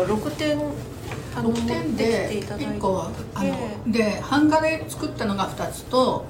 [0.00, 0.58] は6点
[1.36, 2.66] あの6点でできていただいて。
[2.66, 6.24] 1個はあの、えで版画で作ったのが2つと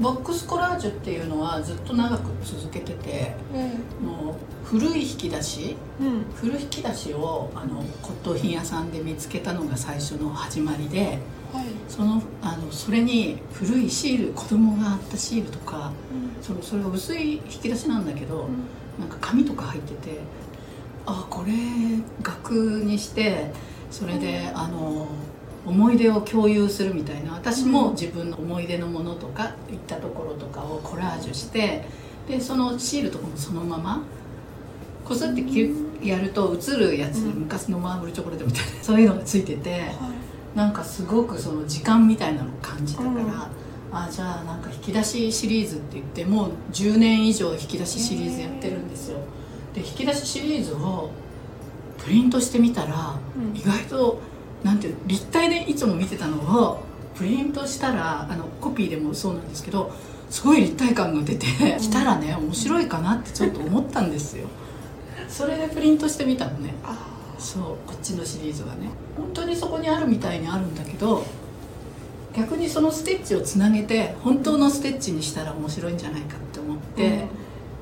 [0.00, 3.34] ボックスコラージュっていうのはずっと長く続けてて
[4.00, 4.34] うんもう
[4.64, 6.24] 古い引き出しうん。
[6.34, 11.18] 古引き出しをあの骨董品屋さんで見つけたのが最初の始まりで
[11.52, 11.66] はい。
[11.88, 15.92] そのあのそれに古いシール子供があったシールとか
[16.40, 18.48] それそれが薄い引き出しなんだけど、
[18.98, 20.18] なんか紙とか入ってて
[21.06, 21.52] あこれ
[22.22, 22.52] 額
[22.84, 23.50] にして
[23.90, 25.06] それで、あの
[25.66, 27.34] 思い出を共有するみたいな。
[27.34, 31.84] 私も自分の思い出のものとか行ったところとかをコラージュして
[32.26, 34.02] でそのシールとかもそのまま
[35.04, 35.70] こすってき
[36.02, 37.40] やると映るやつ、うん。
[37.40, 39.70] 昔のマーブルチョコレートみたいな そういうのがついてて。
[39.70, 39.92] はい。
[40.54, 43.30] なんかすごくその時間みたいなのを感じたから、うん。
[43.92, 49.18] あじゃあなんか引き出しシリーズって言ってもう10年以上引き出しシリーズやってるんですよ
[49.74, 51.10] で引き出しシリーズを
[51.98, 53.56] プリントしてみたら、うん。
[53.56, 54.20] 意外と
[54.64, 56.82] なんていう立体でいつも見てたのを
[57.16, 59.92] プリントしたらあのコピーでもそうなんですけど
[60.30, 61.46] すごい立体感が出て
[61.78, 64.46] きたらね面白いかなってちょっと思ったんですよ。
[65.28, 66.74] それでプリントしてみたのね。
[66.84, 68.88] あそうこっちのシリーズはね。
[69.16, 71.24] 本当にそこにあるみたいにあるんだけど
[72.34, 77.26] 逆にそのステッチをつなげて本当のステッチにしたら面白いんじゃないかって思って、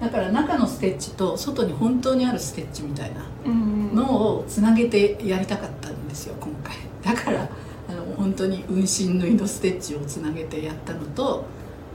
[0.01, 6.77] だから中のステッチと外に本当にあるステッチみたいなうんのをつなげてやりたかったんですよ今回。
[7.03, 7.48] だから
[7.89, 11.45] あの本当に運針縫いのステッチをつなげてやったのと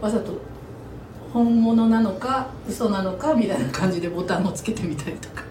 [0.01, 0.33] わざと
[1.33, 5.43] 本物なのか嘘なのかみたいな感じでボタンをつけてみたりとか。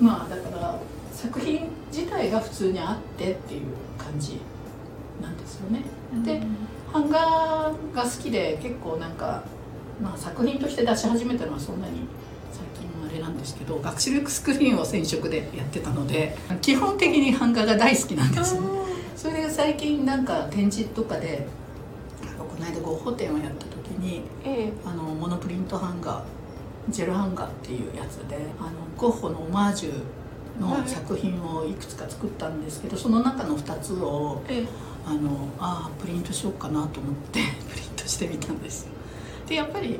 [0.00, 0.78] まあだから
[1.12, 3.62] 作品自体が普通にあってっていう
[3.96, 4.38] 感じ
[5.22, 5.82] なんですよね。
[6.24, 6.42] で
[6.92, 9.42] 版画が好きで結構なんか、
[10.00, 12.00] まあ、作品として出し始めたのはそんなに
[12.52, 18.54] 最近あれなんですけど学習スクリーンを染色でやってたので基本的に版画が大好きなんです。
[18.60, 18.60] ね
[19.16, 21.46] それで最近なんか展示とかで
[22.38, 24.72] この間ゴッホ展をやった時にええ。
[24.84, 26.22] あのモノプリント版画
[26.90, 34.66] ジェル版画っていうやつであのゴッホのオマージュの作品をいくつか作ったんですけどその中の2つをええ。
[35.08, 38.88] あのあープリントしようかなと思って プリントしてみたんです
[39.46, 39.98] でやっぱり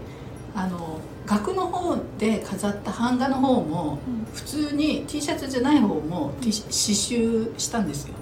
[0.55, 3.99] あの額の方で飾った版画の方も
[4.33, 8.15] 普通に T シャツじゃない方も T シ刺繍したんですよ。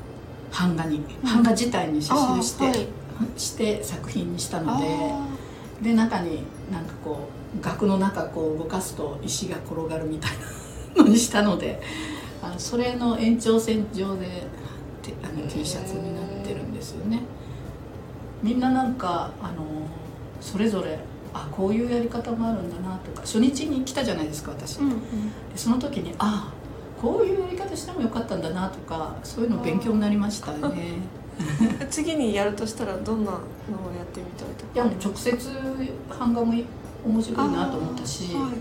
[0.51, 1.05] 版画に。
[1.23, 2.89] 版画自体に刺繍して、はい。
[3.37, 4.87] して作品にしたので。
[4.87, 5.45] あ
[5.83, 6.43] で中に
[6.73, 10.31] なんかこう額の中こう動かすと石が転がるみたい
[10.97, 11.81] なのにしたので
[12.43, 14.47] あのそれの延長線上で
[15.03, 17.21] てあの T シャツになってるんですよね。
[18.43, 19.65] みんななんかあの
[20.41, 20.99] それぞれ
[21.35, 23.21] あこういうやり方もあるんだなとか。
[23.23, 25.01] 初日に来たじゃないですか私、ーうんうん。
[25.01, 26.53] でその時にあ
[27.01, 30.99] こういうやり方してもよかったんだなとかそういうの勉強になりましたね。
[31.91, 33.41] 次にやるとしたらどんなのを
[33.97, 34.71] やってみたいとか？
[34.75, 35.37] いやもう直接
[36.19, 36.65] 版画もい
[37.05, 38.53] 面白いなと思ったしあーはい。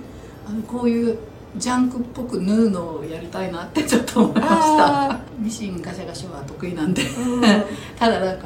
[0.50, 1.18] あのこういう
[1.56, 5.12] ジャンクっぽく縫うのをやりたいなってちょっと思いました。
[5.12, 7.04] あミシンガシャガシャは得意なんで。
[7.04, 7.42] うん。
[7.98, 8.46] ただなんか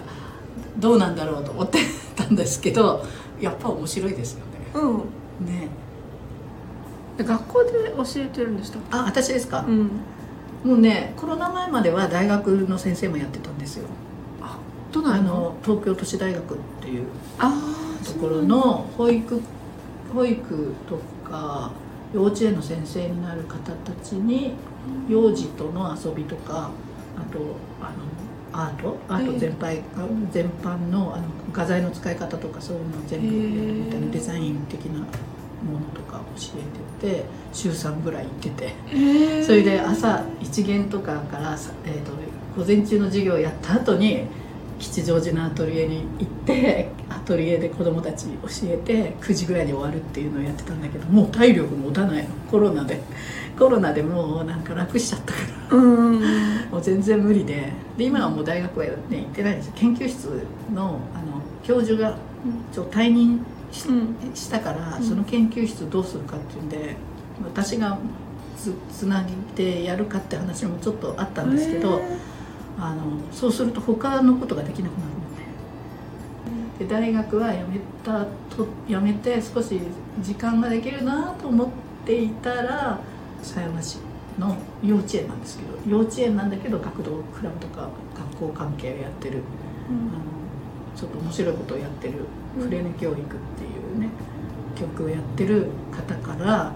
[0.78, 1.80] どうなんだろうと思って
[2.16, 3.04] たんですけど
[3.42, 4.98] やっぱ面白いですようん。
[5.46, 5.68] ね。
[7.18, 9.64] 学校で教えてるんでしたっあ私ですか？
[9.64, 9.86] け、うん。
[10.64, 13.88] もうねコロナ前までは大学の先生もやってたんですよ。
[14.92, 17.06] どうなあのの東京都市大学っていう
[17.38, 17.52] あ
[18.06, 19.42] ところの保育
[20.14, 20.98] 保育と
[21.30, 21.72] か
[22.14, 24.54] 幼稚園の先生になる方たちに
[25.10, 26.72] 幼児との遊びとか
[27.18, 27.40] あと
[27.82, 27.96] あの
[28.54, 29.82] アートアート全般,、
[30.32, 35.08] 全般のあの画材の使い方とかそういうのを全部みたいなデザイン的なもの
[35.94, 36.60] とか教
[37.02, 39.44] えてて週3ぐらい行ってて。
[39.44, 42.12] それで朝一限とかからさ、えー、と
[42.58, 44.26] 午前中の授業をやった後に
[44.80, 52.30] 吉祥寺のアトリエに行ってアトリエで子供たちに教えて9時ぐらいに終わるっていうのをやってたんだけどもう体力持たないの。
[52.50, 53.02] コロナで。
[53.60, 55.40] コロナでもうなんか楽しちゃったか
[55.72, 55.78] ら。
[55.78, 57.74] もう全然無理で。
[57.98, 59.68] で今はもう大学は、ね、行ってないんです。
[59.68, 60.42] よ研究室
[60.74, 62.18] のあの教授が
[62.72, 64.16] ちょ退任し,、うん。
[64.34, 65.04] したからうん。
[65.04, 66.96] その研究室どうするかっていうんで
[67.44, 67.98] 私が
[68.58, 72.02] つつなげてやるかって話もちょっとあったんですけどへ
[72.80, 73.02] あの
[73.32, 75.17] そうすると他のことができなくなるの
[76.80, 78.26] でで大学は辞めた
[78.56, 79.80] と辞めて少し
[80.22, 81.68] 時間ができるなと思っ
[82.06, 83.00] ていたら
[83.42, 83.98] 狭山市
[84.38, 89.38] の幼稚園なんですけど幼稚園なんだけど学童クラブとか学校関係をやってる。
[89.38, 89.98] ーうん。
[90.10, 90.38] あの
[90.96, 92.14] ちょっと面白いことをやってる
[92.60, 93.28] フレネ教育ってい
[93.94, 94.10] うね
[94.76, 96.74] 教育をやってる方から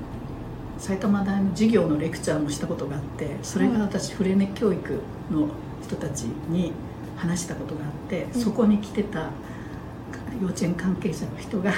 [0.77, 4.99] 埼玉大の授業のレクチャーもしたことがあってそれが私フレネ教育
[5.31, 5.47] の
[5.83, 6.71] 人たちに
[7.17, 8.41] 話したことがあって、うん。
[8.41, 9.31] そこに来てた
[10.39, 11.73] 幼稚園関係者の人が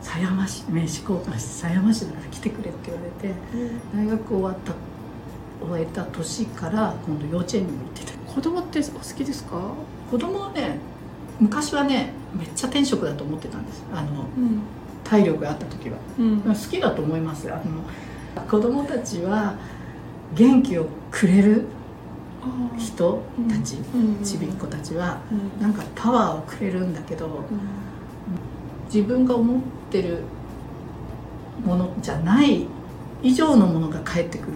[0.00, 3.34] 狭山市名刺交換して狭山市だから来てくれって言われて
[3.94, 4.72] 大学終わった
[5.66, 8.12] 終えた年から今度幼稚園にも行ってた。
[8.32, 9.58] 子供ってお好きですか？
[10.10, 10.78] 子供はね
[11.40, 13.82] 昔はねめっちゃ天職だと思ってたんです。
[13.92, 14.60] あのうん。
[15.02, 15.96] 体力があった時は。
[16.18, 16.40] うん。
[16.42, 17.50] 好きだと思います。
[17.52, 19.54] あの子供たちは
[20.34, 21.64] 元気をくれる
[22.78, 24.24] 人たち、うん。
[24.24, 25.62] ちびっ子たちはうん。
[25.62, 27.34] なんかパワーをくれるんだけどうん。
[28.86, 29.60] 自分が思っ
[29.90, 30.22] てる
[31.64, 32.66] ものじゃない
[33.22, 34.52] 以上のものが返ってくる。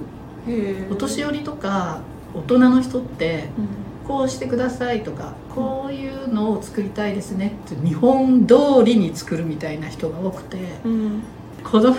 [0.90, 2.00] お年寄りとか
[2.34, 3.68] 大人の人ってうん。
[4.08, 8.54] こうしてくださいとかこういうのを作りたいですねって日本通
[8.84, 11.22] りに作るみたいな人が多くてうん。
[11.62, 11.94] 子供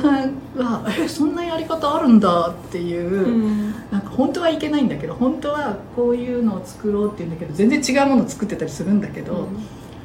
[0.57, 3.73] は「えそんなやり方あるんだ」っていう、うん
[4.11, 9.47] 本当はいけないんだけど本当はこういうのを作ろうって言うんだけど全然違うものを作ってたりするんだけど、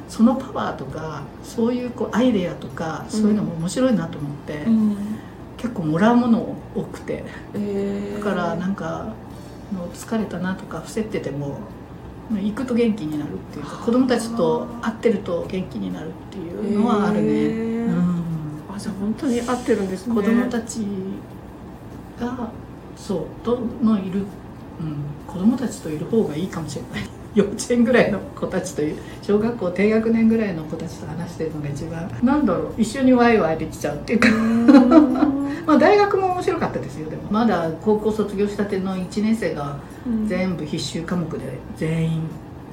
[0.07, 4.97] そのパワーとかそういうこうアイデアとかそういうのも面白いなと思って、うん。
[5.57, 7.23] 結構もらうもの多くて
[7.55, 8.17] えー。
[8.19, 9.13] だからなんか
[9.71, 11.57] もう疲れたなとか伏せってても
[12.29, 18.23] 行くと元気になるっていうか子供たちと会ってると元気になるっていうのはあるね、うん、
[18.73, 20.15] あじゃあ本当に合ってるんですね。
[20.15, 20.85] 子供たち
[22.19, 22.51] が
[22.97, 24.25] そうとのいる、うん、
[25.27, 27.09] 子供たちといる方がいいかもしれない。
[27.35, 32.09] 幼稚園ぐらいの子たちという小学校低学年ぐらいの子たちと話してるのが一番。
[32.23, 34.29] なんだろう一緒にワイワイできちゃうっていうか。
[35.67, 37.23] まあ大学も面白かったですよでも。
[37.29, 39.77] まだ高校卒業したての1年生が
[40.07, 40.27] うん。
[40.27, 42.21] 全部必修科目で全員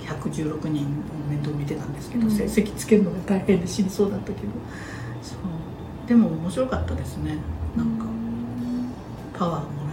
[0.00, 0.86] 116人
[1.28, 2.30] 面倒見てたんですけど、うん。
[2.30, 4.38] 成績つけるのが大変で死にそうだったけど。
[5.22, 6.08] そう。
[6.08, 7.36] でも面白かったですね。
[7.76, 8.06] なんか
[9.38, 9.83] パワーも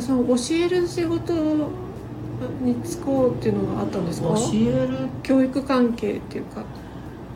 [0.00, 1.32] その教える仕事
[2.62, 4.28] に就こうっていうのがあったんですか？
[4.28, 5.08] 教える？
[5.22, 6.64] 教育関係っていうか。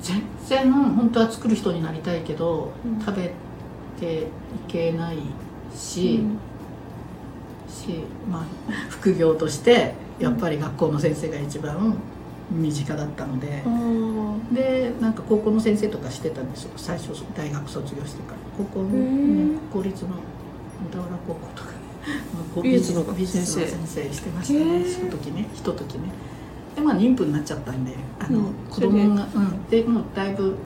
[0.00, 3.04] 全然本当は作る人になりたいけど、うん。
[3.04, 3.32] 食べ
[3.98, 4.26] てい
[4.68, 5.18] けない
[5.74, 6.38] し、うん。
[7.72, 8.44] しまあ
[8.88, 11.94] 副業としてやっぱり学校の先生が一番
[12.50, 13.62] 身近だったので。
[13.66, 16.70] あ、ーでなんか高校の先生とかしてたんですよ。
[16.76, 18.38] 最初大学卒業してから。
[18.56, 20.14] 高校の、ね、公立の小
[20.96, 21.70] 田原高校とか
[22.62, 24.94] 美術の先先生生してましたへねー。
[24.94, 26.10] その時ねひと時ね。
[26.74, 28.54] でまあ妊婦になっちゃったんであの、うん。
[28.70, 29.68] 子供がうん。
[29.68, 30.56] でもうだいぶ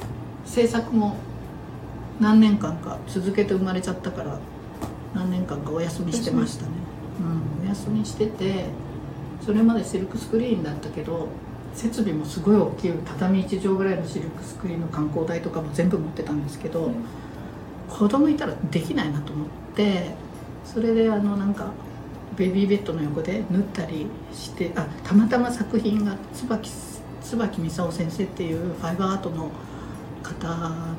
[0.45, 1.17] 制作も
[2.21, 4.39] 何年間か続けて生まれちゃったから
[5.15, 6.73] 何年間かお休みしてましたね。
[7.61, 8.67] うん、お休みしてて
[9.45, 11.29] それまでシルクスクリーンだったけど
[11.75, 12.93] 設備もすごい大きい。
[13.05, 16.95] 畳1畳ぐらいのシルクスクリーンの観光台とかも全部持ってたんですけど、うん。
[17.89, 20.15] 子供いたらできないなと思って
[20.65, 21.73] それであのなんか
[22.37, 26.71] ベビーベッドの横で縫ったりしてあたまたま作品が椿
[27.23, 29.51] 椿美沙夫先生っていうファイバーアートの
[30.23, 30.49] 方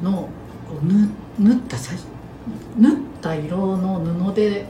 [0.03, 0.29] の
[0.69, 1.09] こう縫
[1.39, 1.77] 縫った
[2.77, 3.99] 縫った色の
[4.29, 4.65] 布で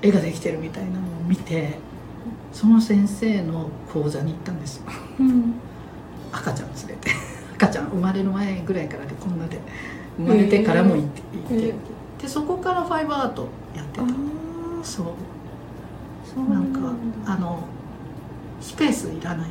[0.00, 1.78] 絵ができてるみたいなのを見て
[2.52, 4.76] その先生の講座に行ったんです。
[4.78, 4.84] よ
[5.20, 5.54] うん。
[6.32, 7.10] 赤ちゃん連れて。
[7.56, 9.58] 赤ちゃん生まれる前ぐらいからでこんなで。
[10.18, 11.68] 生まれてからも行って,、えー。
[11.68, 11.74] 行って
[12.22, 14.06] でそこからファイバーアートやってた。
[14.84, 15.06] そう。
[16.24, 16.80] そうなんか
[17.26, 17.64] だあの
[18.60, 19.50] スペースいらない。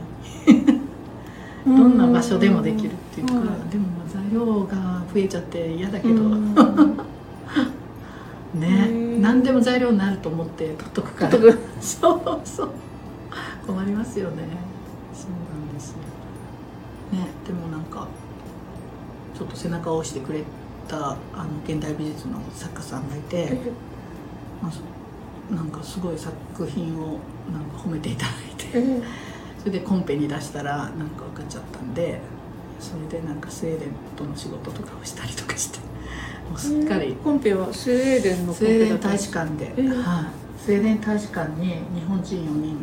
[1.65, 3.69] どんな場所でもできるっていうか、うん。
[3.69, 6.55] でも材料が増えちゃって嫌だけど、うん。
[8.55, 8.89] ね。
[9.19, 11.38] 何でも材料になると思って取っとくから
[11.81, 12.69] そうそう。
[13.67, 14.43] 困りますよね。
[15.13, 15.38] そうな
[15.72, 15.98] んですよ。
[17.12, 17.27] ね。
[17.45, 18.07] でもなんか
[19.38, 20.43] ちょっと背中を押してくれ
[20.91, 21.17] たあの
[21.65, 23.57] 現代美術の作家さんがいて、
[24.62, 24.81] まあそ
[25.53, 26.33] なんかすごい作
[26.67, 27.19] 品を
[27.51, 29.01] なんか褒めていただいてえ
[29.60, 32.19] それでコンペに出したらなんか分かっちゃったんで
[32.79, 35.79] それでなんかスウェーデンとの仕事とかをしたりとかして
[36.50, 42.77] もうすっかりコンペはスウェーデンのコンスウェーデン大使館で、えはい、スウェーデン大使館に日本人4人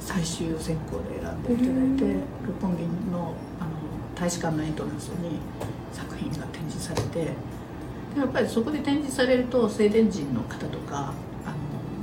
[0.00, 3.34] 最終選考で選んでいただいて、え六本木の
[4.18, 5.38] 大使館のエントランスに
[5.92, 7.30] 作品が展示されてで
[8.20, 11.12] やっぱりそこで展示されるとスウェーデン人の方とか
[11.44, 11.54] あの、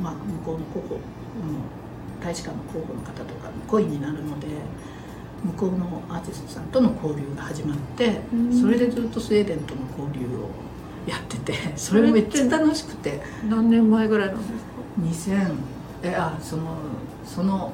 [0.01, 4.47] まあ、向こうの候補、うん、大使館の候補の方とかの恋になるので
[5.43, 8.61] 向こうのアーティストさんとの交流が始まってうん。
[8.61, 10.49] それでずっとスウェーデンとの交流を
[11.07, 13.21] やってて それもめっちゃ楽しくて。
[13.49, 15.51] 何年前ぐらいなんですか？2000
[16.03, 16.75] えあその
[17.25, 17.71] その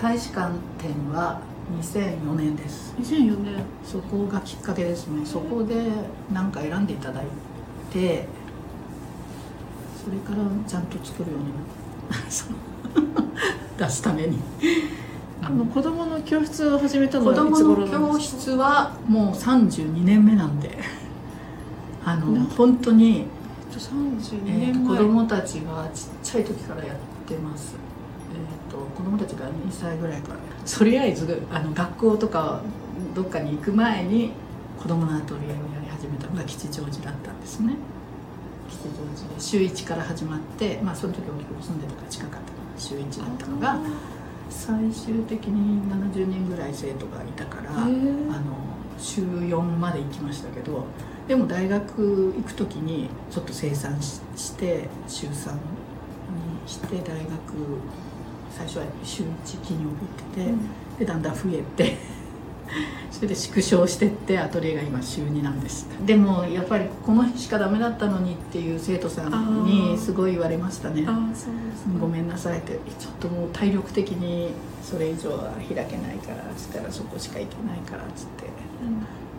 [0.00, 1.40] 大使館展は
[1.80, 2.94] 2004年です。
[2.98, 3.64] 2004年。
[3.84, 5.24] そこがきっかけですね。
[5.24, 5.74] そこで
[6.32, 7.26] 何か選んでいただい
[7.92, 8.26] て
[10.04, 12.74] それからちゃんと作るようになった。
[13.78, 14.38] 出すために。
[15.42, 20.78] あの子供の教室を始めたの子はい供の教室はもう32年目なんで。
[22.06, 23.26] あのな本当に、
[23.70, 27.76] 32えー年前、と子供たちがちっちゃい時からやってます、
[28.30, 32.62] えー、と子供たちが2歳ぐらいからとりあえずあの学校とか
[33.14, 34.32] どっかに行く前に
[34.80, 37.74] 子供のアトリエをやり始めたのが吉祥寺だったんですね。
[38.68, 42.42] 吉祥寺で週1から始まってまあその時大きく住んでたから近かったか
[42.74, 43.78] ら週1だったのが
[44.50, 47.94] 最終的に70人ぐらい生徒がいたからあの
[48.98, 50.84] 週4まで行きましたけど
[51.28, 55.58] でも大学行く時にちょっと生産しして週3に
[56.66, 57.30] して大学
[58.56, 59.26] 最初は週1
[59.62, 60.54] 金曜日行ってて、
[61.00, 61.96] でだんだん増えて
[63.10, 71.06] それで縮小してってアトリエが今週2なんですでもやっぱりこの日しかダメだったのにっていう生徒さんにすごい言われましたね。
[72.00, 72.78] ごめんなさいって。
[72.98, 78.46] ちょっともう体力的にそれ以上は開けないからっつったらそこしか行けないからっつって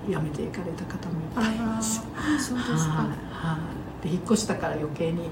[0.08, 0.14] うん。
[0.14, 2.04] 辞めていかれた方もいっぱいいあます。
[2.16, 2.94] あそうですか。
[2.94, 3.58] はいは
[4.04, 4.08] い。
[4.08, 5.30] で引っ越したから余計に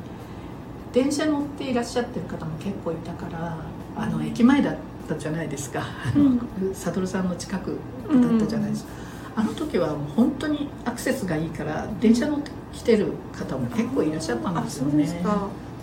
[0.94, 3.58] 電車乗っていらっしゃってる方も結構いたから
[3.98, 4.76] あの駅前だっ
[5.10, 5.82] たじゃないですか。
[5.82, 6.40] あの
[6.74, 7.78] 悟さんの近く
[8.10, 8.92] だったじゃないですか、
[9.36, 15.22] あの時はもう本当にアクセスがいいから電車乗ってきてる方も結構いらっしゃったんですよね。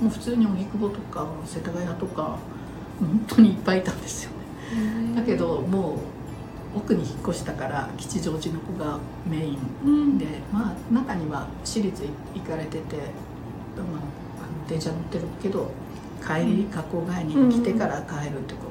[0.00, 2.38] もう普通に荻窪とか世田谷とか
[2.99, 5.17] 本当にいっぱいいたんですよね。
[5.17, 5.97] だけども
[6.75, 8.99] う奥に引っ越したから吉祥寺の子が
[9.29, 10.19] メインうん。
[10.19, 12.97] でまあ中には私立行かれてて、
[13.76, 14.02] まあ、
[14.69, 15.71] 電車乗ってるけど
[16.25, 18.69] 帰り学校帰りに来てから帰るって子